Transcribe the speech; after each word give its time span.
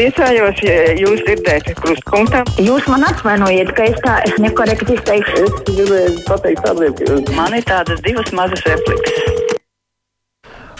priecājos, 0.00 0.60
ja 0.64 0.94
jūs 0.96 1.20
dzirdēsiet 1.26 1.80
krustpunktā. 1.82 2.40
Jūs 2.64 2.86
man 2.88 3.04
atvainojiet, 3.10 3.74
ka 3.76 3.88
es 3.90 3.98
tā 4.04 4.16
nekorekti 4.40 4.96
izteikšu. 4.96 5.42
Es 5.44 5.58
gribēju 5.68 6.22
pateikt 6.24 6.64
ka 6.64 6.72
Man 7.36 7.56
ir 7.58 7.66
tādas 7.68 8.00
divas 8.06 8.32
mazas 8.36 8.64
replikas. 8.64 9.48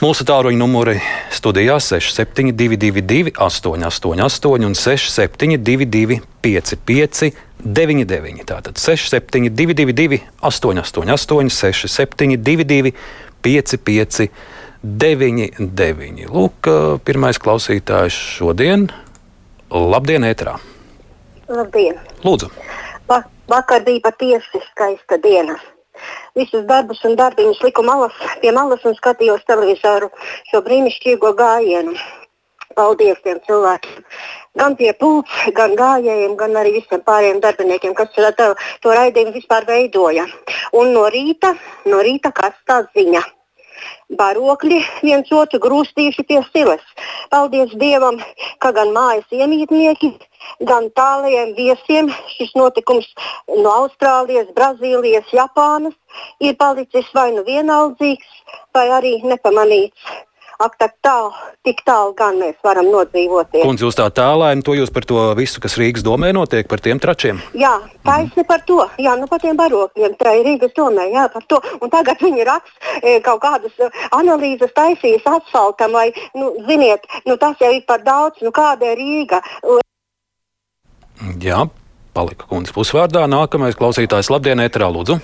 Mūsu 0.01 0.25
tāluņa 0.25 0.57
numuri 0.57 0.95
studijā 1.37 1.77
6722, 1.85 3.35
888, 3.37 4.65
un 4.65 4.79
672, 4.79 6.23
559, 6.41 7.35
99. 7.61 8.47
Tātad 8.49 8.81
6722, 8.81 10.23
888, 10.41 11.53
672, 11.53 12.95
559, 13.45 14.33
99. 14.81 16.25
Lūk, 16.33 16.73
pirmais 17.05 17.37
klausītājs 17.37 18.17
šodien. 18.39 18.89
Labdien, 19.71 20.25
ētrā! 20.27 20.57
Labdien! 21.47 21.99
Lūdzu! 22.27 22.49
Va 23.07 23.21
vakar 23.47 23.85
bija 23.87 24.03
patiesi 24.09 24.59
skaista 24.65 25.15
diena. 25.23 25.55
Visus 26.35 26.65
darbus 26.67 27.05
un 27.07 27.15
darbiņus 27.15 27.61
liku 27.63 27.85
malas, 27.87 28.17
pie 28.43 28.51
malas 28.57 28.83
un 28.83 28.97
skatījos 28.99 29.47
televizoru 29.47 30.11
šo 30.51 30.65
brīnišķīgo 30.67 31.31
gājienu. 31.39 31.95
Paldies 32.75 33.23
tiem 33.23 33.39
cilvēkiem! 33.47 34.03
Gan 34.59 34.75
pie 34.75 34.91
pults, 34.99 35.39
gan 35.55 35.79
gājējiem, 35.79 36.35
gan 36.41 36.59
arī 36.59 36.75
visiem 36.81 37.07
pārējiem 37.07 37.39
darbiniekiem, 37.45 37.95
kas 37.95 38.11
to, 38.17 38.53
to 38.83 38.97
raidījumu 38.99 39.39
vispār 39.39 39.71
veidoja. 39.71 40.27
Un 40.75 40.91
no 40.99 41.07
rīta, 41.15 41.55
no 41.87 42.03
rīta 42.03 42.35
kas 42.35 42.59
tā 42.67 42.83
ziņa. 42.91 43.23
Barokļi 44.21 44.81
viens 45.03 45.31
otru 45.33 45.61
grūstījuši 45.63 46.25
pie 46.29 46.41
silas. 46.51 46.83
Paldies 47.31 47.75
Dievam, 47.83 48.19
ka 48.63 48.73
gan 48.77 48.93
mājas 48.97 49.29
iemītnieki, 49.35 50.13
gan 50.71 50.89
tālajiem 50.99 51.55
viesiem 51.59 52.11
šis 52.35 52.57
notikums 52.59 53.07
no 53.49 53.77
Austrālijas, 53.85 54.51
Brazīlijas, 54.57 55.31
Japānas 55.35 55.95
ir 56.41 56.57
palicis 56.61 57.13
vai 57.15 57.31
nu 57.37 57.47
vienaldzīgs, 57.47 58.35
vai 58.75 58.89
arī 58.99 59.15
nepamanīts. 59.23 60.11
Ak, 60.61 60.75
tā 60.77 60.91
tālu, 61.01 61.31
tik 61.65 61.79
tālu 61.89 62.11
gan 62.13 62.37
mēs 62.37 62.59
varam 62.61 62.91
nodzīvoties. 62.93 63.63
Kundze, 63.65 63.87
jūs 63.87 63.97
tā 63.97 64.11
tālēni, 64.13 64.61
to 64.61 64.75
jūs 64.77 64.91
par 64.93 65.07
to 65.09 65.23
visu, 65.39 65.57
kas 65.65 65.79
Rīgas 65.81 66.05
domē 66.05 66.35
notiek, 66.37 66.67
par 66.69 66.83
tiem 66.85 67.01
tračiem? 67.01 67.39
Jā, 67.57 67.71
taisni 68.05 68.45
par 68.45 68.61
to. 68.69 68.83
Jā, 69.01 69.15
nu 69.17 69.25
par 69.31 69.41
tiem 69.41 69.57
barokļiem, 69.57 70.19
tā 70.21 70.35
ir 70.37 70.45
Rīgas 70.51 70.75
domē, 70.77 71.07
jā, 71.15 71.25
par 71.33 71.47
to. 71.49 71.63
Un 71.81 71.93
tagad 71.95 72.21
viņi 72.21 72.45
raksta 72.45 73.01
e, 73.01 73.15
kaut 73.25 73.41
kādas 73.41 73.81
e, 73.81 73.89
analīzes 74.19 74.75
taisīs 74.77 75.25
asfaltam, 75.25 75.97
vai, 75.97 76.11
nu, 76.37 76.53
ziniet, 76.69 77.09
nu 77.25 77.39
tas 77.41 77.57
jau 77.65 77.73
ir 77.73 77.81
par 77.89 78.05
daudz, 78.05 78.45
nu 78.45 78.53
kāda 78.53 78.93
ir 78.93 79.01
Rīga. 79.01 79.41
Jā, 81.41 81.65
palika 82.13 82.51
kundze 82.53 82.77
pusvārdā. 82.77 83.25
Nākamais 83.33 83.81
klausītājs 83.81 84.29
labdien, 84.29 84.61
ēterā 84.61 84.93
lūdzu. 84.93 85.17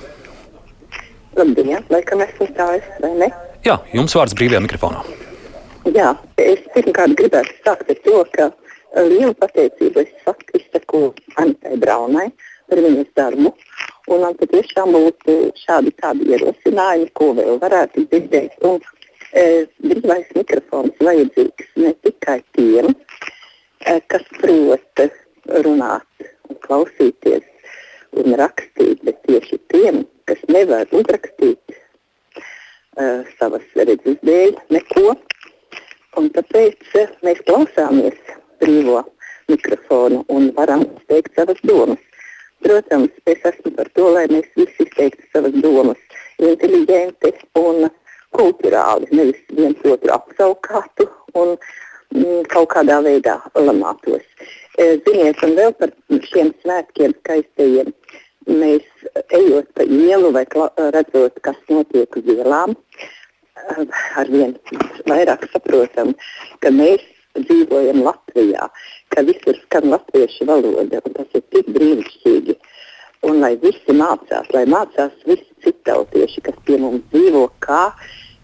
Labdien, 1.36 1.76
laikam 1.92 2.24
esmu 2.24 2.48
stāvis, 2.54 2.88
vai 3.04 3.12
ne? 3.20 3.30
Jā, 3.66 3.80
jums 3.92 4.16
vārds 4.16 4.32
brīvajā 4.38 4.64
mikrofonā. 4.64 5.04
Jā, 5.94 6.16
es 6.42 6.62
pirmkārt 6.74 7.14
gribētu 7.18 7.52
sākt 7.62 7.90
ar 7.92 7.98
to, 8.02 8.20
ka 8.34 8.46
lielu 9.06 9.34
pateicību 9.38 10.00
es 10.02 10.08
saku, 10.24 10.58
izsaku 10.58 11.02
Anitai 11.38 11.76
Braunai 11.78 12.26
par 12.66 12.80
viņas 12.82 13.12
darbu. 13.18 13.52
Un 14.10 14.22
man 14.24 14.34
patiešām 14.40 14.94
būtu 14.96 15.36
šādi 15.60 15.92
tādi 16.00 16.26
ierosinājumi, 16.32 17.10
ko 17.14 17.28
vēl 17.38 17.60
varētu 17.62 18.06
dzirdēt. 18.10 18.56
Un, 18.66 18.80
e, 19.30 19.66
brīvais 19.84 20.32
mikrofons 20.34 20.98
vajadzīgs 21.06 21.70
ne 21.82 21.92
tikai 22.06 22.40
tiem, 22.58 22.90
e, 23.86 24.00
kas 24.10 24.26
prot 24.40 25.04
runāt 25.62 26.26
un 26.50 26.58
klausīties 26.66 27.46
un 28.18 28.34
rakstīt, 28.42 29.06
bet 29.06 29.22
tieši 29.28 29.60
tiem, 29.70 30.02
kas 30.26 30.42
nevar 30.50 30.88
uzrakstīt 30.90 31.76
uh, 32.96 33.22
savas 33.38 33.66
redzes 33.76 34.18
dēļ 34.26 34.56
neko. 34.74 35.14
Un 36.16 36.30
tāpēc 36.36 36.96
uh, 37.00 37.12
mēs 37.26 37.42
klausāmies 37.48 38.18
brīvo 38.62 39.02
mikrofonu 39.50 40.24
un 40.32 40.50
varam 40.56 40.84
izteikt 40.86 41.36
savas 41.38 41.60
domas. 41.62 42.02
Protams, 42.64 43.12
es 43.30 43.42
esmu 43.44 43.74
par 43.76 43.88
to, 43.94 44.08
lai 44.14 44.24
mēs 44.32 44.48
visi 44.56 44.86
izteiktu 44.86 45.28
savas 45.34 45.54
domas 45.62 46.00
inteliģenti 46.42 47.32
un 47.60 47.88
kulturāli, 48.36 49.08
nevis 49.12 49.42
viens 49.58 49.84
otru 49.84 50.12
apsaukātu 50.16 51.06
un 51.38 51.54
mm, 51.56 52.46
kaut 52.52 52.70
kādā 52.74 52.98
veidā 53.04 53.36
lamātos. 53.54 54.24
Ziniet, 54.76 55.40
un 55.44 55.54
vēl 55.56 55.72
par 55.80 55.92
šiem 56.30 56.52
svētkiem 56.62 57.14
skaistajiem. 57.22 57.92
Mēs 58.46 58.84
ejot 59.34 59.70
pa 59.74 59.82
ielu 59.82 60.28
vai 60.34 60.44
redzot, 60.94 61.40
kas 61.42 61.56
notiek 61.72 62.18
uz 62.18 62.28
ielām, 62.30 62.76
arvien 64.20 64.56
vairāk 65.08 65.46
saprotam, 65.52 66.14
ka 66.60 66.72
mēs 66.74 67.04
dzīvojam 67.36 68.02
Latvijā, 68.04 68.68
ka 69.12 69.24
visur 69.26 69.58
skan 69.64 69.90
latviešu 69.92 70.48
valoda, 70.48 71.02
un 71.04 71.16
tas 71.16 71.36
ir 71.36 71.44
tik 71.52 71.72
brīnišķīgi. 71.76 72.56
Un 73.26 73.40
lai 73.42 73.56
visi 73.60 73.96
mācās, 73.96 74.46
lai 74.54 74.64
mācās 74.70 75.12
visi 75.26 75.48
citautieši, 75.64 76.44
kas 76.46 76.56
pie 76.68 76.78
mums 76.80 77.02
dzīvo, 77.12 77.48
kā 77.64 77.90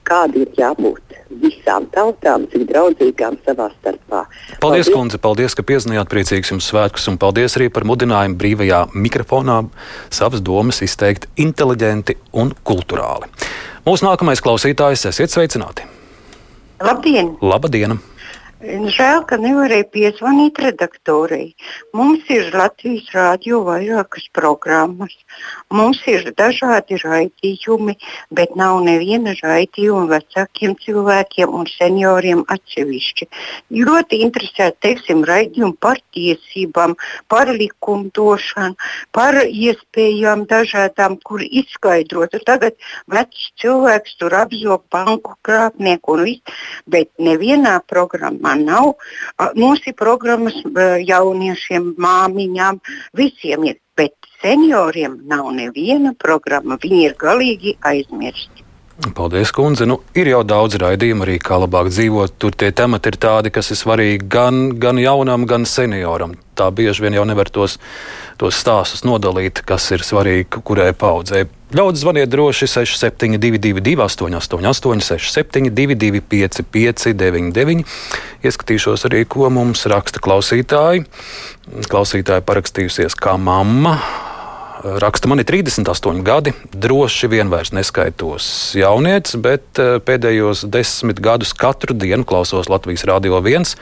kādi 0.02 0.42
ir 0.42 0.50
jābūt 0.58 1.14
visām 1.42 1.86
tautām, 1.94 2.48
cik 2.50 2.66
draudzīgām 2.72 3.38
savā 3.46 3.68
starpā. 3.76 4.24
Paldies, 4.24 4.60
paldies. 4.64 4.90
kundze, 4.90 5.20
paldies, 5.22 5.54
ka 5.54 5.64
piezinājāt 5.66 6.10
priecīgus 6.10 6.52
jums 6.54 6.70
svētkus, 6.72 7.06
un 7.12 7.20
paldies 7.22 7.56
arī 7.58 7.68
par 7.72 7.86
mudinājumu 7.88 8.38
brīvajā 8.40 8.82
mikrofonā 8.96 9.60
savas 10.10 10.42
domas 10.44 10.82
izteikt 10.84 11.28
inteliģenti 11.40 12.18
un 12.42 12.50
kulturāli. 12.66 13.30
Mūsu 13.82 14.06
nākamais 14.06 14.38
klausītājs, 14.38 15.09
esiet 15.10 15.32
sveicināti! 15.34 15.82
Labdien! 16.87 17.32
Labdien! 17.43 17.97
Žēl, 18.62 19.24
ka 19.26 19.40
nevarēja 19.42 19.88
piezvanīt 19.90 20.60
redaktorei. 20.62 21.48
Mums 21.98 22.28
ir 22.30 22.52
Latvijas 22.54 23.08
rādio 23.10 23.58
vairākas 23.66 24.28
programmas. 24.30 25.16
Mums 25.74 25.98
ir 26.06 26.28
dažādi 26.38 27.00
raidījumi, 27.02 27.96
bet 28.30 28.54
nav 28.54 28.78
neviena 28.86 29.34
raidījuma 29.40 30.06
vecākiem 30.12 30.76
cilvēkiem 30.84 31.56
un 31.58 31.66
senioriem 31.72 32.44
atsevišķi. 32.54 33.28
Ļoti 33.74 34.20
interesēti, 34.28 34.78
teiksim, 34.86 35.24
raidījumi 35.26 35.74
par 35.82 35.98
tiesībām, 36.14 36.94
par 37.26 37.50
likumdošanu, 37.50 38.78
par 39.10 39.40
iespējām 39.42 40.46
dažādām, 40.46 41.18
kur 41.26 41.42
izskaidrotu. 41.42 42.38
Tagad 42.46 42.78
vecs 43.10 43.50
cilvēks 43.58 44.20
tur 44.22 44.38
apzog 44.44 44.86
banku 44.86 45.34
krāpnieku 45.42 46.14
un 46.14 46.26
viss, 46.30 46.64
bet 46.86 47.10
nevienā 47.18 47.80
programmā 47.90 48.51
nav. 48.58 48.94
Mums 49.58 49.86
ir 49.86 49.96
programmas 49.98 50.58
jauniešiem, 51.06 51.94
māmiņām, 52.02 52.80
visiem 53.18 53.68
ir, 53.70 53.78
bet 53.96 54.14
senioriem 54.42 55.20
nav 55.30 55.52
neviena 55.56 56.14
programma. 56.18 56.78
Viņi 56.82 57.06
ir 57.06 57.16
galīgi 57.20 57.76
aizmirsti. 57.92 58.61
Paldies, 59.10 59.50
kundze. 59.50 59.82
Nu, 59.86 59.96
ir 60.14 60.28
jau 60.30 60.44
daudz 60.46 60.76
raidījumu 60.78 61.24
arī, 61.26 61.34
kā 61.42 61.56
labāk 61.58 61.88
dzīvot. 61.90 62.36
Tur 62.38 62.54
tie 62.54 62.70
temati 62.70 63.10
ir 63.10 63.18
tādi, 63.18 63.50
kas 63.50 63.72
ir 63.74 63.80
svarīgi 63.80 64.28
gan, 64.30 64.60
gan 64.78 65.00
jaunam, 65.02 65.42
gan 65.50 65.66
senioram. 65.66 66.36
Tā 66.54 66.68
bieži 66.70 67.02
vien 67.02 67.16
jau 67.16 67.24
nevar 67.26 67.50
tos, 67.50 67.80
tos 68.38 68.60
stāstus 68.62 69.02
nodalīt, 69.02 69.64
kas 69.66 69.90
ir 69.90 70.06
svarīgi 70.06 70.62
kurai 70.62 70.92
paudzei. 70.94 71.48
Ļaudz 71.74 72.04
zvaniet 72.04 72.30
droši 72.30 72.68
6722, 72.70 73.96
888, 74.06 75.02
672, 75.19 76.22
559, 76.30 77.86
Ieskatīšos 78.46 79.08
arī, 79.08 79.24
ko 79.26 79.50
mums 79.50 79.82
raksta 79.90 80.22
klausītāji. 80.22 81.08
Klausītāji 81.90 82.46
parakstījusies 82.46 83.19
kā 83.19 83.34
mamma. 83.40 83.96
Raksta, 84.82 85.29
man 85.31 85.38
ir 85.38 85.46
38 85.46 86.25
gadi, 86.26 86.52
droši 86.75 87.29
vien 87.31 87.50
vairs 87.52 87.70
neskaitos 87.70 88.46
jaunietis, 88.75 89.37
bet 89.38 89.79
pēdējos 89.79 90.64
desmit 90.75 91.20
gadus 91.23 91.52
katru 91.55 91.94
dienu 91.94 92.26
klausos 92.26 92.67
Latvijas 92.73 93.05
Rādio 93.06 93.38
1 93.38 93.76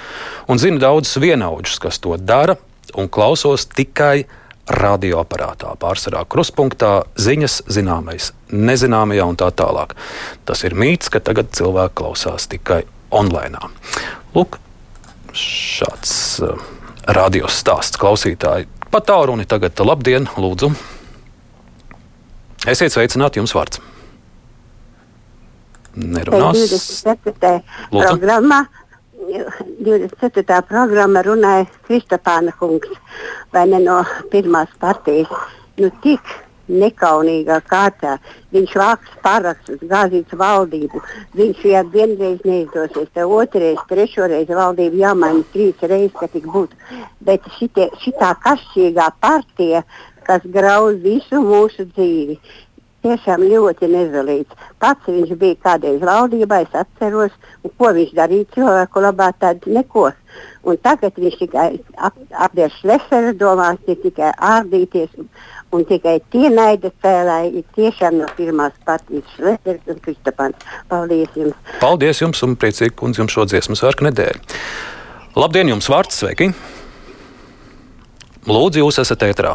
un 0.52 0.61
zinu 0.61 0.82
daudzus 0.82 1.17
vienaudžus, 1.23 1.79
kas 1.81 2.02
to 2.05 2.19
dara, 2.20 2.58
un 2.93 3.08
klausos 3.08 3.64
tikai 3.73 4.26
radioaparātā, 4.70 5.73
pārsvarā 5.81 6.26
kruspunktā, 6.29 6.93
ziņas 7.17 7.62
zināmais, 7.73 8.31
nezināmajā 8.53 9.26
un 9.32 9.38
tā 9.41 9.49
tālāk. 9.56 9.96
Tas 10.44 10.67
ir 10.69 10.76
mīts, 10.76 11.08
ka 11.08 11.23
tagad 11.25 11.49
cilvēki 11.56 11.96
klausās 12.03 12.44
tikai 12.53 12.82
online. 13.11 13.73
Lūk, 14.37 14.61
šāds 15.32 16.12
uh, 16.44 16.61
radios 17.08 17.56
stāsts 17.56 17.99
Pat 18.90 19.06
tālruni 19.06 19.46
tagad, 19.46 19.78
labdien, 19.87 20.26
lūdzu. 20.34 20.72
Esiet 22.70 22.90
sveicināti, 22.90 23.38
jums 23.38 23.54
vārds. 23.54 23.78
Nerunās. 25.94 27.04
Programmā 27.94 28.64
24. 29.20 30.62
programma 30.66 31.22
runāja 31.22 31.66
Kristapāna 31.87 32.54
kungs, 32.58 32.90
vai 33.54 33.66
ne 33.70 33.78
no 33.84 34.00
pirmās 34.32 34.72
partijas. 34.82 35.31
Nu, 35.78 35.90
tik 36.02 36.34
nekaunīgā 36.70 37.58
kārtā. 37.69 38.17
Viņš 38.55 38.76
vāks 38.81 39.17
parakstus, 39.25 39.82
gāzīs 39.90 40.37
valdību. 40.43 41.02
Viņš, 41.38 41.64
ja 41.70 41.82
vienreiz 41.94 42.40
neizdosies, 42.46 43.11
tad 43.14 43.26
otrreiz, 43.40 43.82
trešoreiz 43.90 44.50
valdību 44.61 45.02
jāmaina 45.02 45.44
trīs 45.55 45.82
reizes, 45.82 46.17
ka 46.19 46.31
tik 46.31 46.49
būtu. 46.55 46.78
Bet 47.26 47.46
šitie, 47.58 47.90
šitā 48.02 48.32
kašķīgā 48.44 49.11
partija, 49.20 49.84
kas 50.26 50.44
grauž 50.56 51.00
visu 51.02 51.43
mūsu 51.43 51.88
dzīvi, 51.90 52.38
tiešām 53.05 53.44
ļoti 53.50 53.88
nezelīts. 53.91 54.56
Pats 54.82 55.08
viņš 55.08 55.35
bija 55.41 55.58
kādreiz 55.64 56.02
valdībā, 56.05 56.62
es 56.64 56.76
atceros, 56.82 57.35
un 57.64 57.73
ko 57.79 57.93
viņš 57.97 58.12
darīja 58.17 58.49
cilvēku 58.56 59.02
labā, 59.05 59.31
tad 59.41 59.67
neko. 59.67 60.11
Un 60.69 60.79
tagad 60.85 61.17
viņš 61.19 61.38
tikai 61.41 61.67
ap, 61.97 62.17
apdēļ 62.47 62.70
šlefera 62.76 63.32
domās, 63.37 63.81
tikai 63.88 64.31
ārdīties, 64.37 65.11
un, 65.19 65.29
un 65.76 65.85
tikai 65.88 66.19
tie 66.32 66.52
naida 66.52 66.93
cēlāji 67.02 67.62
ir 67.62 67.67
tiešām 67.79 68.20
no 68.20 68.29
pirmās 68.37 68.76
partijas 68.87 69.35
šlefers 69.37 69.91
un 69.91 70.00
Kristapans. 70.05 70.70
Paldies 70.93 71.37
jums! 71.37 71.58
Paldies 71.82 72.23
jums 72.23 72.44
un 72.46 72.56
priecīgi 72.61 72.96
kundz 73.00 73.23
jums 73.23 73.37
šo 73.37 73.49
dziesmu 73.50 73.79
svētku 73.81 74.06
nedēļu. 74.11 74.62
Labdien 75.41 75.73
jums 75.73 75.91
vārds, 75.91 76.20
sveiki! 76.23 76.53
Lūdzu, 78.50 78.81
jūs 78.81 79.03
esat 79.03 79.29
ētrā. 79.29 79.55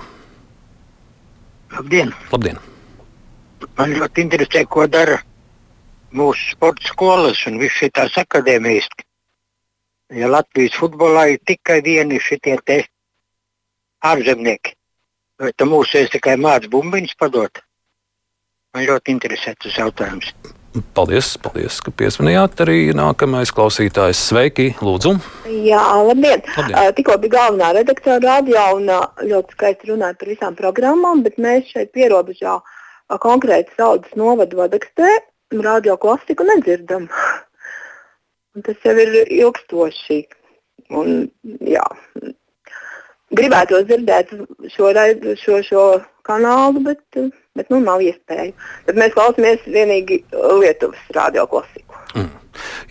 Labdien! 1.75 2.13
Labdien! 2.31 2.74
Man 3.77 3.95
ļoti 3.95 4.23
interesē, 4.25 4.63
ko 4.67 4.85
dara 4.91 5.19
mūsu 6.15 6.53
sporta 6.53 6.87
skolas 6.87 7.41
un 7.49 7.59
visas 7.59 7.85
šīs 7.85 8.17
akadēmijas. 8.23 8.87
Ja 10.15 10.29
Latvijas 10.29 10.75
futbolā 10.79 11.29
ir 11.33 11.39
tikai 11.47 11.79
vieni 11.83 12.19
šitie 12.21 12.57
ārzemnieki, 14.05 14.75
vai 15.41 15.53
tam 15.57 15.73
mūsu 15.73 16.03
ir 16.03 16.11
tikai 16.13 16.35
mācīt 16.37 16.69
bumbiņus 16.71 17.15
padot? 17.17 17.63
Man 18.75 18.85
ļoti 18.85 19.15
interesē 19.15 19.55
tas 19.57 19.79
jautājums. 19.79 20.29
Paldies, 20.93 21.29
paldies, 21.39 21.79
ka 21.79 21.91
piesmanījāt 21.95 22.59
arī 22.65 22.79
nākamais 22.95 23.53
klausītājs. 23.55 24.19
Sveiki, 24.29 24.73
lūdzu! 24.83 25.13
Jā, 25.47 25.81
labdien! 26.03 26.43
Labdien. 26.57 26.95
Tikko 26.97 27.15
bija 27.23 27.37
galvenā 27.37 27.71
redaktora 27.77 28.19
radio 28.19 28.65
un 28.75 28.91
ļoti 29.31 29.55
skaisti 29.55 29.93
runāja 29.93 30.19
par 30.19 30.33
visām 30.33 30.57
programmām, 30.59 31.23
bet 31.23 31.39
mēs 31.39 31.71
šeit 31.71 31.93
pierobežā 31.95 32.57
uh, 32.59 32.74
konkrēti 33.21 33.75
saudas 33.77 34.15
novadu 34.19 34.57
vadakstē 34.59 35.11
radio 35.63 35.97
klasiku 35.97 36.47
nedzirdam. 36.47 37.09
Un 38.55 38.63
tas 38.65 38.79
jau 38.83 38.95
ir 38.95 39.15
ilgstoši. 39.25 40.21
Un, 40.95 41.25
jā. 41.65 41.83
Gribētu 43.35 43.81
dzirdēt 43.83 44.31
šo, 44.71 44.91
šo, 45.41 45.59
šo 45.65 45.85
kanālu, 46.27 46.83
bet, 46.85 47.01
bet 47.57 47.71
nu, 47.73 47.81
nav 47.83 48.03
iespēju. 48.05 48.53
Tad 48.87 48.99
mēs 49.01 49.15
klausāmies 49.17 49.65
vienīgi 49.65 50.21
Lietuvas 50.61 51.01
radio 51.17 51.47
klasiku. 51.51 51.99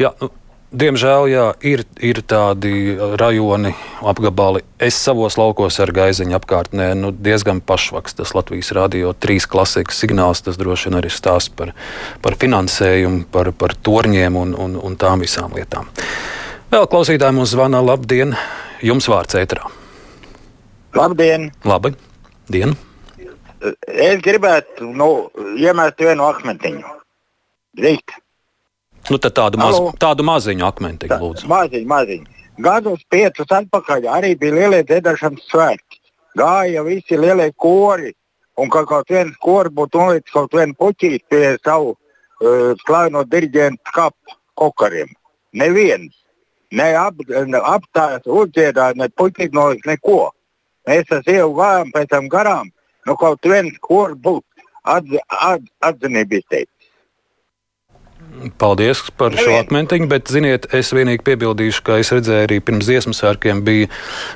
Jā, 0.02 0.10
nu, 0.20 0.28
diemžēl 0.74 1.28
jā, 1.30 1.44
ir, 1.66 1.84
ir 2.02 2.20
tādi 2.26 2.94
rajoni, 3.20 3.72
apgabali. 4.04 4.64
Es 4.82 4.98
savos 4.98 5.38
laukos 5.38 5.78
ar 5.82 5.92
gaiziņu 5.94 6.36
apkārtnē 6.38 6.90
nu, 6.98 7.12
diezgan 7.14 7.62
pašvaks. 7.64 8.16
Tas 8.18 8.34
Latvijas 8.36 8.72
radio 8.76 9.14
trīs 9.14 9.46
klasikas 9.50 10.00
signāls, 10.02 10.42
tas 10.44 10.58
droši 10.60 10.90
vien 10.90 10.98
arī 11.00 11.12
stāsta 11.14 11.54
par, 11.58 11.74
par 12.24 12.38
finansējumu, 12.40 13.26
par, 13.34 13.52
par 13.58 13.76
torņiem 13.86 14.40
un, 14.40 14.56
un, 14.66 14.78
un 14.80 14.98
tām 15.00 15.24
visām 15.24 15.54
lietām. 15.56 15.90
Vēl 16.74 16.88
klausītājiem 16.90 17.38
mums 17.38 17.54
zvana 17.54 17.82
labdien, 17.84 18.34
jums 18.82 19.08
vārds 19.10 19.38
ētrā. 19.38 19.70
Labdien! 20.94 21.50
Labi, 21.66 21.94
dienu! 22.50 22.76
Es 23.88 24.20
gribētu 24.20 24.90
nu, 24.92 25.08
iemest 25.56 26.02
vienu 26.02 26.26
akmentiņu. 26.26 26.98
Drīkst. 27.78 28.23
Nu, 29.10 29.18
tādu, 29.20 29.58
maz, 29.60 29.76
Alo. 29.76 29.92
tādu 30.00 30.24
maziņu 30.24 30.64
akmentiņu, 30.64 31.18
lūdzu. 31.20 31.48
Maziņ, 31.50 31.84
maziņ. 31.90 32.24
Gadus 32.64 33.02
piecus 33.10 33.50
atpakaļ 33.52 34.06
arī 34.08 34.32
bija 34.38 34.54
lielie 34.54 34.82
dziedāšanas 34.88 35.48
svētki. 35.50 36.00
Gāja 36.38 36.84
visi 36.86 37.18
lielie 37.18 37.50
kori. 37.56 38.14
Un 38.56 38.70
ka 38.70 38.84
kaut 38.86 39.10
viens 39.10 39.34
kori 39.42 39.72
būtu 39.74 39.98
nolicis 39.98 40.32
kaut 40.32 40.54
vienu 40.54 40.76
puķīti 40.78 41.24
pie 41.28 41.56
savu 41.64 41.94
uh, 41.94 42.70
slaveno 42.84 43.24
diriģentu 43.26 43.94
kapu 43.96 44.38
kokariem. 44.54 45.10
Neviens. 45.52 46.14
Ne 46.74 46.92
ap, 46.98 47.18
apstājas, 47.74 48.24
uzdziedāja, 48.26 48.96
ne 48.98 49.10
puķīti 49.10 49.54
nolicis 49.54 49.90
neko. 49.90 50.30
Mēs 50.88 51.10
ar 51.12 51.22
sievu 51.26 51.56
gājām 51.58 51.92
pēc 51.94 52.12
tam 52.14 52.30
garām. 52.30 52.70
Nu, 53.04 53.18
kaut 53.20 53.44
viens 53.44 53.74
kori 53.84 54.14
būtu 54.14 54.46
atzi, 54.84 55.20
at, 55.28 55.66
atzinību 55.84 56.40
izteicis. 56.40 56.73
Paldies 58.58 59.00
par 59.16 59.32
šo 59.32 59.46
Nevienu. 59.46 59.62
akmentiņu, 59.62 60.08
bet, 60.10 60.30
ziniet, 60.32 60.66
es 60.74 60.90
vienīgi 60.94 61.22
piebildīšu, 61.24 61.82
ka 61.86 61.98
es 62.02 62.10
redzēju 62.14 62.48
arī 62.48 62.58
pirms 62.64 62.88
dziesmu 62.88 63.14
sērkiem 63.16 63.62
bija, 63.64 63.88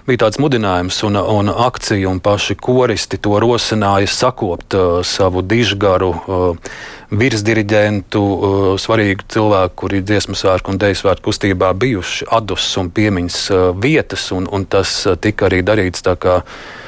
bija 0.08 0.22
tāds 0.24 0.40
mudinājums 0.42 1.00
un, 1.08 1.18
un 1.18 1.50
akcija, 1.52 2.08
un 2.10 2.20
paši 2.24 2.56
koristi 2.62 3.20
to 3.20 3.36
rosināja 3.42 4.08
sakopt 4.10 4.78
uh, 4.78 5.00
savu 5.06 5.42
dižgaru 5.42 6.10
uh, 6.14 6.72
virsdiriģentu, 7.10 8.24
uh, 8.24 8.72
svarīgu 8.80 9.28
cilvēku, 9.34 9.78
kuri 9.84 10.02
dziesmu 10.06 10.38
sērku 10.38 10.72
un 10.72 10.80
deju 10.80 11.02
svētku 11.02 11.30
kustībā 11.30 11.74
bijuši 11.76 12.30
adus 12.38 12.70
un 12.80 12.92
piemiņas 12.94 13.40
uh, 13.50 13.70
vietas, 13.76 14.30
un, 14.36 14.48
un 14.50 14.68
tas 14.70 15.00
uh, 15.06 15.18
tika 15.20 15.50
arī 15.50 15.64
darīts 15.66 16.06
tā 16.06 16.16
kā 16.18 16.42
Uh, 16.48 16.87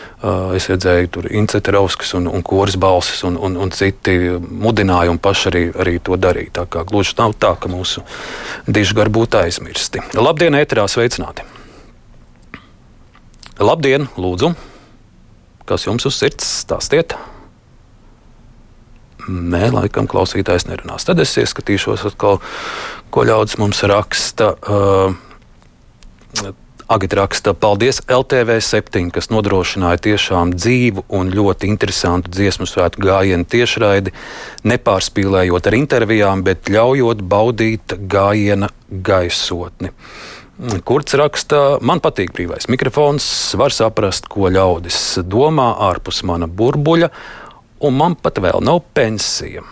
es 0.56 0.66
redzēju, 0.68 1.08
tur 1.14 1.28
Inceterovskis 1.32 2.12
un, 2.18 2.26
un 2.28 2.42
Koris 2.44 2.76
Balsis 2.80 3.22
un, 3.24 3.38
un, 3.40 3.56
un 3.56 3.72
citi 3.72 4.16
mudināja 4.38 5.12
un 5.12 5.20
paši 5.22 5.48
arī, 5.48 5.62
arī 5.80 5.96
to 6.04 6.18
darīja. 6.20 6.52
Tā 6.60 6.66
kā 6.68 6.84
gluži 6.88 7.16
nav 7.20 7.36
tā, 7.40 7.54
ka 7.56 7.70
mūsu 7.72 8.04
dižgari 8.68 9.12
būtu 9.12 9.40
aizmirsti. 9.40 10.04
Labdien, 10.20 10.58
ēterā 10.60 10.84
sveicināti! 10.90 11.46
Labdien, 13.60 14.08
lūdzu! 14.20 14.54
Kas 15.68 15.84
jums 15.86 16.06
uz 16.08 16.16
sirds 16.18 16.46
stāstiet? 16.64 17.14
Nē, 19.28 19.68
laikam 19.72 20.08
klausītājs 20.10 20.66
nerunās. 20.66 21.04
Tad 21.06 21.20
es 21.22 21.36
ieskatīšos 21.38 22.06
atkal, 22.08 22.40
ko 23.14 23.24
ļaudis 23.28 23.60
mums 23.60 23.82
raksta. 23.88 24.54
Uh, 24.64 25.14
Agita 26.90 27.20
raksta, 27.20 27.52
paldies 27.54 28.00
LTV7, 28.10 29.12
kas 29.14 29.28
nodrošināja 29.30 30.00
tiešām 30.08 30.50
dzīvu 30.56 31.04
un 31.14 31.28
ļoti 31.30 31.68
interesantu 31.70 32.32
dziesmu 32.34 32.66
svētku 32.66 33.04
gājienu 33.04 33.46
tiešraidi, 33.46 34.10
nepārspīlējot 34.66 35.68
ar 35.70 35.76
intervijām, 35.78 36.42
bet 36.42 36.66
ļaujot 36.66 37.22
baudīt 37.30 37.94
gājiena 38.10 38.72
gaisotni. 38.90 39.92
Kurts 40.82 41.14
raksta, 41.14 41.78
man 41.78 42.02
patīk 42.02 42.34
brīvais 42.34 42.66
mikrofons, 42.66 43.30
var 43.54 43.70
saprast, 43.70 44.26
ko 44.26 44.50
ļaudis 44.50 45.20
domā 45.22 45.70
ārpus 45.92 46.24
mana 46.26 46.50
burbuļa, 46.50 47.14
un 47.86 48.00
man 48.02 48.18
pat 48.18 48.42
vēl 48.42 48.66
nav 48.66 48.82
pensija. 48.98 49.62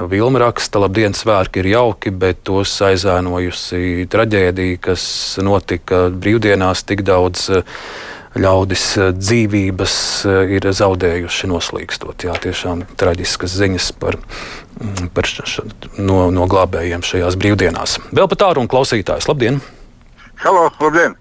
Vilma 0.00 0.40
raksta, 0.40 0.80
labdien, 0.80 1.12
svētki 1.12 1.60
ir 1.60 1.68
jauki, 1.74 2.12
bet 2.16 2.40
tos 2.48 2.72
aizēnojusi 2.84 4.06
traģēdija, 4.12 4.80
kas 4.88 5.04
notika 5.44 6.06
brīvdienās, 6.08 6.84
tik 6.88 7.04
daudz 7.06 7.48
eh, 7.52 7.76
ļaudis 8.40 8.86
eh, 8.96 9.10
dzīvības 9.18 9.96
eh, 10.24 10.56
ir 10.56 10.70
zaudējuši 10.80 11.52
noslīkstot. 11.52 12.24
Jā, 12.24 12.38
tiešām 12.40 12.86
traģiskas 12.96 13.58
ziņas 13.60 13.92
par, 14.00 14.16
mm, 14.80 15.12
par 15.12 15.28
š, 15.28 15.44
š, 15.44 15.68
no, 16.00 16.24
no 16.32 16.48
glābējiem 16.48 17.04
šajās 17.04 17.36
brīvdienās. 17.40 18.00
Vēl 18.16 18.32
pat 18.32 18.46
tālu 18.46 18.64
un 18.64 18.72
klausītājs, 18.72 19.28
labdien! 19.28 19.60
Halo, 20.42 20.64
labdien! 20.82 21.12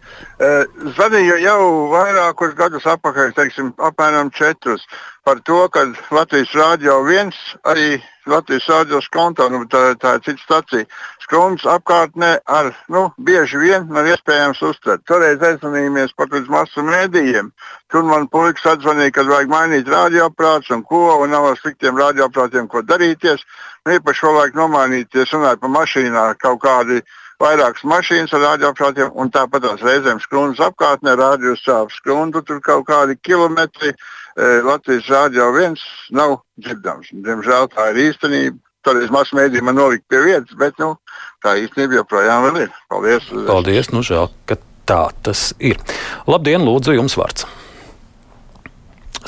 Uh, 0.42 0.64
Zvanīju 0.96 1.36
jau 1.44 1.66
vairākus 1.92 2.56
gadus 2.58 2.88
atpakaļ, 2.90 3.36
teiksim, 3.38 3.68
apmēram 3.78 4.32
četrus, 4.34 4.82
par 5.22 5.44
to, 5.46 5.60
ka 5.70 5.84
Latvijas 6.10 6.56
Rādio 6.58 6.96
1, 7.06 7.30
arī 7.70 8.00
Latvijas 8.26 8.66
Rādio 8.72 8.98
skonto, 9.06 9.46
nu, 9.54 9.62
tā, 9.70 9.84
tā 10.02 10.16
ir 10.18 10.26
cita 10.26 10.42
stacija, 10.42 10.90
skrums 11.22 11.68
apkārtnē 11.70 12.32
ar, 12.50 12.72
nu, 12.90 13.06
bieži 13.22 13.62
vien 13.62 13.86
nav 13.94 14.10
iespējams 14.10 14.66
uztvert. 14.72 15.06
Toreiz 15.06 15.46
aizvanījāmies 15.52 16.18
pat 16.18 16.34
līdz 16.34 16.50
masu 16.58 16.90
mēdījiem. 16.90 17.54
Tur 17.94 18.10
man 18.10 18.26
puikas 18.26 18.72
atzvanīja, 18.74 19.20
ka 19.20 19.30
vajag 19.30 19.54
mainīt 19.54 19.98
radioaprātus 20.00 20.74
un 20.74 20.82
ko, 20.82 21.06
un 21.22 21.30
nav 21.30 21.52
ar 21.54 21.62
sliktiem 21.62 22.02
radioaprātiem 22.08 22.74
ko 22.74 22.82
darīties. 22.82 23.46
Nu, 23.86 24.00
īpaši 24.02 24.38
vajag 24.42 24.58
nomainīties, 24.66 25.38
runāt 25.38 25.62
par 25.62 25.78
mašīnā 25.78 26.32
kaut 26.42 26.66
kādi 26.66 27.04
vairākas 27.42 27.84
mašīnas 27.88 28.34
ar 28.38 28.44
radioaparātiem, 28.46 29.12
un 29.18 29.32
tāpat 29.34 29.66
tās 29.66 29.84
reizēm 29.86 30.22
skrundas 30.24 30.62
apkārtnē, 30.68 31.16
rādījus 31.20 31.64
sāp 31.66 31.94
skrundu, 31.96 32.44
tur 32.46 32.62
kaut 32.64 32.88
kādi 32.90 33.18
kilometri. 33.26 33.92
E, 33.92 34.50
Latvijas 34.66 35.10
rādio 35.12 35.50
viens 35.56 35.84
nav 36.16 36.40
dzirdams. 36.62 37.12
Diemžēl 37.26 37.72
tā 37.74 37.92
ir 37.92 38.04
īstenība. 38.10 38.60
toreiz 38.82 39.12
masu 39.14 39.36
mēdī 39.38 39.62
man 39.62 39.76
nolika 39.78 40.02
pie 40.10 40.20
vietas, 40.26 40.56
bet 40.58 40.80
nu, 40.82 40.96
tā 41.44 41.54
īstenībā 41.62 42.00
joprojām 42.00 42.48
ir. 42.58 42.72
Paldies! 42.90 43.28
Paldies! 43.46 43.92
Nu, 43.94 44.02
žēl, 44.02 44.32
ka 44.50 44.58
tā 44.90 45.04
tas 45.22 45.52
ir. 45.60 45.78
Labdien, 46.26 46.66
lūdzu, 46.66 46.96
jums 46.98 47.18
vārds! 47.20 47.46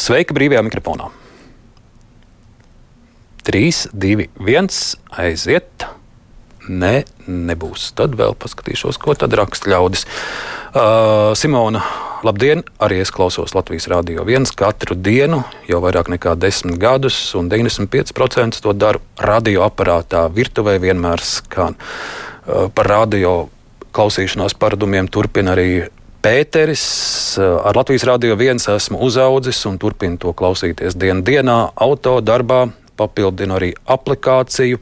Sveiki 0.01 0.34
brīvajā 0.34 0.63
mikrofonā! 0.65 1.12
3, 3.46 3.91
2, 3.93 4.29
1, 4.39 4.72
aiziet! 5.22 5.86
Nē, 6.63 7.03
nebūs. 7.27 7.89
Tad 7.98 8.13
vēl 8.15 8.38
paskatīšos, 8.39 9.00
ko 9.01 9.15
tad 9.20 9.36
raksta 9.36 9.67
ļaudis. 9.74 10.05
Uh, 10.74 11.34
Simona, 11.36 11.82
labdien! 12.24 12.63
Arī 12.79 13.01
es 13.03 13.12
klausos 13.12 13.51
Latvijas 13.51 13.89
Rādio 13.91 14.24
1 14.24 14.53
katru 14.55 14.96
dienu, 14.96 15.41
jau 15.67 15.82
vairāk 15.84 16.08
nekā 16.13 16.38
10 16.39 16.77
gadus, 16.79 17.17
un 17.36 17.50
95% 17.51 18.63
to 18.63 18.75
daru 18.77 19.03
radioaparātā. 19.20 20.24
Virtuvē 20.32 20.77
vienmēr 20.79 21.24
skan. 21.27 21.75
Uh, 21.75 22.70
par 22.72 22.88
radio 22.88 23.50
klausīšanās 23.93 24.55
paradumiem 24.55 25.12
turpina 25.12 25.58
arī 25.58 25.89
Pēteris. 26.24 26.86
Ar 27.43 27.75
Latvijas 27.75 28.05
Rādio 28.08 28.38
1 28.39 28.63
esmu 28.77 29.01
uzaudzis 29.03 29.60
un 29.67 29.75
turpinu 29.75 30.15
to 30.15 30.32
klausīties 30.32 30.96
dienu 30.96 31.20
dienā, 31.27 31.58
auto 31.75 32.22
darbā, 32.24 32.70
papildinu 32.96 33.58
arī 33.60 33.74
aplikāciju. 33.84 34.79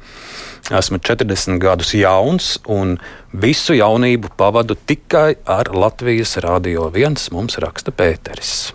Esmu 0.69 0.99
40 1.01 1.57
gadus 1.59 1.95
jauns 1.97 2.59
un 2.69 2.93
visu 3.33 3.73
jaunību 3.73 4.29
pavadu 4.37 4.77
tikai 4.77 5.39
ar 5.49 5.71
Latvijas 5.73 6.37
Rādio 6.43 6.85
1. 6.93 7.17
Mums 7.33 7.57
raksta 7.63 7.91
Pēteris. 7.91 8.71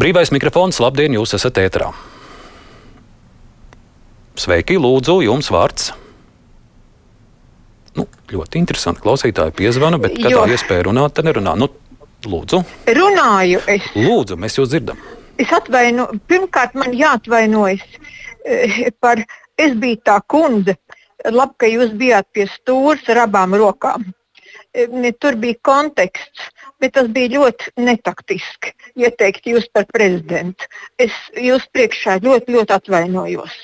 Brīvais 0.00 0.30
mikrofons, 0.32 0.78
labdien, 0.80 1.16
jūs 1.16 1.34
esat 1.36 1.58
ēterā. 1.60 1.90
Sveiki, 4.40 4.78
lūdzu, 4.80 5.18
jums 5.26 5.50
vārds. 5.52 5.90
Nu, 7.98 8.06
ļoti 8.30 8.60
interesanti. 8.60 9.02
Klausītāji 9.04 9.56
piezvana, 9.58 9.98
bet 10.00 10.14
kad 10.20 10.32
tā 10.32 10.46
iespēja 10.54 10.86
runāt, 10.86 11.16
tad 11.16 11.26
nerunā. 11.28 11.56
Nu, 11.58 11.68
lūdzu. 12.24 12.62
Runāju 13.00 13.64
es. 13.68 13.90
Lūdzu, 13.98 14.38
mēs 14.40 14.56
jūs 14.60 14.70
dzirdam. 14.72 15.00
Es 15.40 15.52
atvainu, 15.56 16.06
pirmkārt 16.28 16.76
man 16.78 16.92
jāatvainojas 16.96 17.82
eh, 18.44 18.90
par, 19.00 19.22
es 19.64 19.76
biju 19.82 20.00
tā 20.06 20.20
kundze, 20.30 20.76
labi, 21.28 21.54
ka 21.60 21.68
jūs 21.68 21.92
bijāt 22.00 22.28
pie 22.32 22.48
stūres 22.48 23.08
ar 23.12 23.26
abām 23.26 23.56
rokām. 23.60 24.08
Eh, 24.72 25.12
tur 25.18 25.34
bija 25.34 25.58
konteksts, 25.66 26.48
bet 26.80 26.94
tas 26.94 27.08
bija 27.10 27.34
ļoti 27.34 27.72
netaktiski 27.82 28.72
ieteikt 29.02 29.46
jūs 29.50 29.66
par 29.74 29.86
prezidentu. 29.90 30.66
Es 30.98 31.14
jūs 31.34 31.66
priekšā 31.74 32.20
ļoti, 32.22 32.54
ļoti 32.56 32.76
atvainojos. 32.76 33.56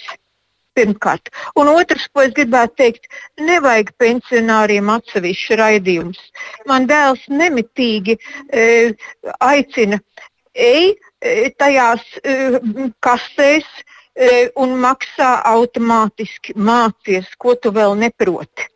Pirmkārt. 0.76 1.30
Un 1.56 1.70
otrs, 1.72 2.08
ko 2.12 2.26
es 2.26 2.34
gribētu 2.36 2.74
teikt, 2.82 3.06
nevajag 3.40 3.94
pensionāriem 4.02 4.90
atsevišķu 4.92 5.56
raidījumus. 5.62 6.18
Man 6.68 6.88
dēls 6.90 7.22
nemitīgi 7.32 8.18
e, 8.52 8.66
aicina, 9.40 10.02
ej 10.52 10.90
e, 10.92 11.48
tajās 11.56 12.04
e, 12.20 12.60
kasēs 13.06 13.64
e, 13.64 13.95
un 14.56 14.73
maksā 14.80 15.42
automātiski 15.44 16.56
mācies, 16.56 17.28
ko 17.38 17.54
tu 17.61 17.73
vēl 17.75 17.96
neproti. 18.00 18.68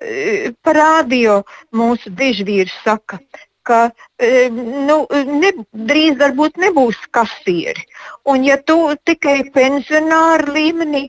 E, 0.00 0.52
par 0.62 0.78
radio 0.78 1.42
mūsu 1.74 2.10
dižvīrs 2.14 2.72
saka, 2.84 3.18
ka 3.66 3.80
e, 4.16 4.48
nu, 4.50 5.02
ne, 5.10 5.52
drīz 5.90 6.16
varbūt 6.20 6.60
nebūs 6.62 7.00
kasieri. 7.12 7.84
Un 8.24 8.46
ja 8.46 8.56
tu 8.62 8.78
tikai 9.04 9.50
pensionāru 9.54 10.54
līmenī, 10.56 11.08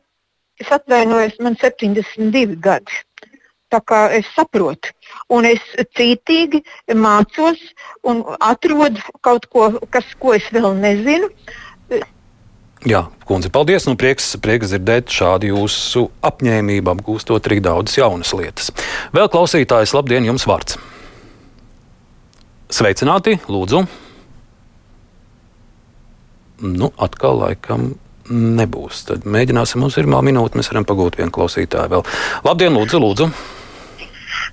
es 0.60 0.72
atvainojos, 0.75 1.39
man 1.39 1.55
72 1.62 2.58
gadi. 2.60 3.03
Tā 3.69 3.79
kā 3.86 4.00
es 4.17 4.25
saprotu, 4.34 4.89
un 5.29 5.46
es 5.46 5.62
cītīgi 5.93 6.63
mācos 6.98 7.60
un 8.01 8.24
atrodu 8.41 9.03
kaut 9.22 9.46
ko, 9.53 9.67
kas, 9.93 10.08
ko 10.17 10.34
es 10.34 10.48
vēl 10.55 10.74
nezinu. 10.79 11.29
Jā, 12.88 13.01
kundze, 13.27 13.50
paldies. 13.51 13.83
Nu, 13.89 13.98
prieks, 14.00 14.38
prieks 14.39 14.69
dzirdēt 14.71 15.12
šādu 15.12 15.50
jūsu 15.50 16.05
apņēmību, 16.24 16.93
apgūstot 16.93 17.50
arī 17.50 17.57
daudzas 17.63 17.98
jaunas 18.00 18.31
lietas. 18.31 18.69
Vēl 19.12 19.27
klausītājs, 19.31 19.91
labdien, 19.98 20.24
jums 20.29 20.48
vārds! 20.48 20.79
Sveicināti, 22.71 23.36
lūdzu. 23.51 23.83
Nu, 26.63 26.91
atkal 27.01 27.41
laikam 27.41 27.91
nebūs. 28.29 29.03
Tad 29.09 29.27
mēģināsim 29.27 29.83
uz 29.83 29.98
pirmā 30.00 30.21
minūte. 30.24 30.59
Mēs 30.59 30.71
varam 30.71 30.88
pagūt 30.88 31.19
vienu 31.19 31.33
klausītāju 31.36 31.95
vēl. 31.95 32.05
Labdien, 32.48 32.77
lūdzu, 32.77 33.01
lūdzu. 33.03 33.31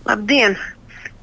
Labdien! 0.09 0.57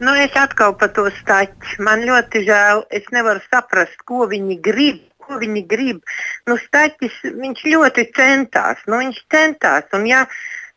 Nu, 0.03 0.13
es 0.19 0.36
atkal 0.39 0.74
par 0.79 0.91
to 0.95 1.05
staķu. 1.19 1.79
Man 1.83 2.03
ļoti 2.07 2.45
žēl. 2.48 2.86
Es 2.95 3.07
nevaru 3.15 3.43
saprast, 3.50 4.00
ko 4.07 4.27
viņi 4.31 4.60
grib. 4.63 5.01
Ko 5.24 5.39
viņi 5.42 5.65
grib. 5.70 6.03
Nu, 6.50 6.58
staķis, 6.60 7.20
viņš 7.39 7.65
ļoti 7.74 8.08
centās. 8.15 8.84
Nu, 8.88 9.00
viņš 9.01 9.24
centās. 9.34 9.89
Un, 9.96 10.08
ja 10.10 10.25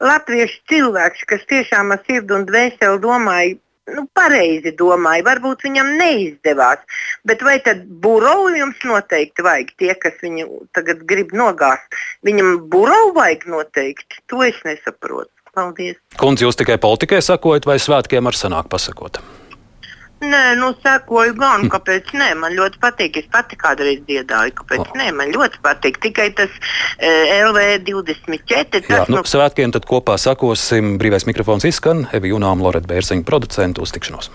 latviešu 0.03 0.61
cilvēks, 0.71 1.25
kas 1.29 1.47
tiešām 1.51 1.95
ar 1.95 2.03
sirdi 2.07 2.37
un 2.37 2.45
dvēseli 2.49 3.01
domāja, 3.03 3.57
nu, 3.95 4.07
pareizi 4.17 4.73
domāju, 4.77 5.25
varbūt 5.27 5.65
viņam 5.67 5.93
neizdevās. 6.01 6.83
Bet 7.27 7.45
vai 7.47 7.59
tad 7.65 7.85
burovu 8.03 8.53
jums 8.57 8.83
noteikti 8.87 9.47
vajag 9.47 9.73
tie, 9.79 9.93
kas 9.95 10.19
viņu 10.23 10.67
tagad 10.77 11.05
grib 11.09 11.35
nogāzt? 11.37 11.97
Viņam 12.27 12.69
burovu 12.73 13.15
vajag 13.21 13.49
noteikti. 13.53 14.23
To 14.33 14.43
es 14.47 14.59
nesaprotu. 14.67 15.31
Paldies. 15.57 15.97
Kundze, 16.21 16.45
jūs 16.45 16.59
tikai 16.61 16.77
politikai 16.77 17.23
sakojat 17.25 17.65
vai 17.65 17.79
svētkiem 17.81 18.29
ar 18.29 18.37
sanāk 18.37 18.69
pasakot? 18.69 19.23
Nē, 20.25 20.55
nu, 20.57 20.71
sekoju 20.81 21.35
gan, 21.37 21.67
kāpēc 21.69 22.15
nē. 22.17 22.31
Man 22.41 22.55
ļoti 22.57 22.81
patīk. 22.81 23.19
Es 23.21 23.29
pati 23.33 23.59
kādreiz 23.61 24.01
dziedāju, 24.09 24.55
kāpēc 24.63 24.95
nē. 24.97 25.11
Man 25.19 25.33
ļoti 25.35 25.61
patīk. 25.65 26.01
Tikai 26.07 26.31
tas 26.39 26.53
e, 26.97 27.11
LV24. 27.43 28.71
Tas, 28.73 28.89
Jā, 28.89 29.05
nu, 29.13 29.21
nu, 29.21 29.25
svētkiem 29.29 29.77
tad 29.77 29.85
kopā 29.89 30.17
sakosim. 30.21 30.97
Brīvais 31.01 31.29
mikrofons 31.29 31.69
izskan. 31.69 32.07
Evi 32.17 32.33
Junām, 32.33 32.65
Loreta 32.65 32.89
Bērziņa, 32.89 33.27
producentu 33.29 33.85
uztikšanos. 33.85 34.33